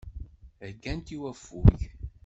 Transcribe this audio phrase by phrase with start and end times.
[0.63, 1.79] Heggant i waffug.